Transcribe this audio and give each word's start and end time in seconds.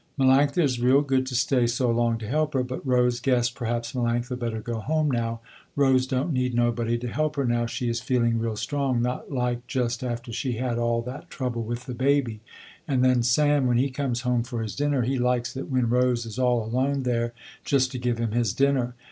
Melanctha 0.19 0.63
is 0.63 0.79
real 0.81 1.01
good 1.03 1.27
to 1.27 1.35
stay 1.35 1.67
so 1.67 1.91
long 1.91 2.17
to 2.17 2.27
help 2.27 2.55
her, 2.55 2.63
but 2.63 2.83
Rose 2.83 3.19
guessed 3.19 3.53
perhaps 3.53 3.91
Melanctha 3.93 4.35
better 4.39 4.59
go 4.59 4.79
home 4.79 5.11
now, 5.11 5.41
Rose 5.75 6.07
don't 6.07 6.33
need 6.33 6.55
nobody 6.55 6.97
to 6.97 7.07
help 7.07 7.35
her 7.35 7.45
now, 7.45 7.67
she 7.67 7.87
is 7.87 8.01
feeling 8.01 8.39
real 8.39 8.55
strong, 8.55 9.03
not 9.03 9.31
like 9.31 9.67
just 9.67 10.03
after 10.03 10.33
she 10.33 10.53
had 10.53 10.79
all 10.79 11.03
that 11.03 11.29
trouble 11.29 11.61
with 11.61 11.85
the 11.85 11.93
baby, 11.93 12.39
and 12.87 13.05
then 13.05 13.21
Sam, 13.21 13.67
when 13.67 13.77
he 13.77 13.91
comes 13.91 14.21
home 14.21 14.41
for 14.41 14.63
his 14.63 14.75
dinner 14.75 15.03
he 15.03 15.19
likes 15.19 15.55
it 15.55 15.69
when 15.69 15.87
Rose 15.91 16.25
is 16.25 16.39
all 16.39 16.65
alone 16.65 17.03
there 17.03 17.33
just 17.63 17.91
to 17.91 17.99
give 17.99 18.17
him 18.17 18.31
his 18.31 18.53
dinner. 18.53 18.95